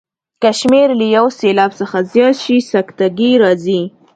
[0.41, 3.81] که شمېر له یو سېلاب څخه زیات شي سکته ګي راځي.